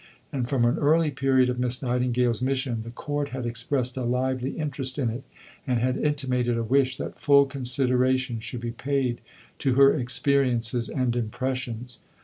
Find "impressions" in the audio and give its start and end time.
11.15-11.99